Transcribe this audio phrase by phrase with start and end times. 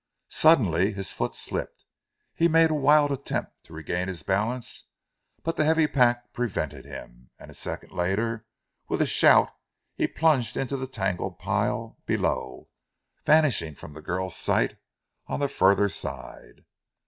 [0.31, 1.85] Suddenly his foot slipped.
[2.33, 4.87] He made a wild attempt to regain his balance
[5.43, 8.47] but the heavy pack prevented him, and a second later
[8.87, 9.51] with a shout
[9.93, 12.67] he plunged into the tangled pile below,
[13.27, 14.77] vanishing from the girl's sight
[15.27, 16.65] on the further side.